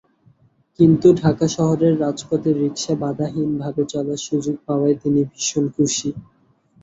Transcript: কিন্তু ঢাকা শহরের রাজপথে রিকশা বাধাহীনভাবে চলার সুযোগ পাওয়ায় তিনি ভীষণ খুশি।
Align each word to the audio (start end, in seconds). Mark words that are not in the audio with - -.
কিন্তু 0.79 1.07
ঢাকা 1.21 1.45
শহরের 1.55 1.93
রাজপথে 2.01 2.49
রিকশা 2.55 2.93
বাধাহীনভাবে 3.01 3.81
চলার 3.85 4.19
সুযোগ 4.27 4.55
পাওয়ায় 4.67 4.97
তিনি 5.01 5.19
ভীষণ 5.31 5.65
খুশি। 5.75 6.09